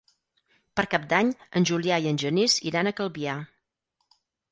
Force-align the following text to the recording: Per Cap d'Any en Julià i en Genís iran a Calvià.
Per 0.79 0.85
Cap 0.93 1.03
d'Any 1.11 1.27
en 1.61 1.67
Julià 1.71 1.99
i 2.05 2.07
en 2.13 2.17
Genís 2.23 2.57
iran 2.71 2.89
a 2.89 2.95
Calvià. 3.01 3.37